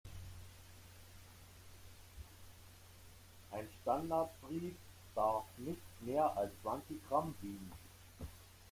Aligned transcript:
Ein 3.51 3.67
Standardbrief 3.83 4.73
darf 5.13 5.43
nicht 5.59 5.77
mehr 6.01 6.35
als 6.35 6.49
zwanzig 6.63 6.97
Gramm 7.07 7.35
wiegen. 7.41 7.71